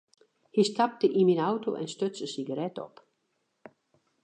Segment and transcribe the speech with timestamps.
[0.55, 2.95] Hy stapte yn myn auto en stuts in sigaret op.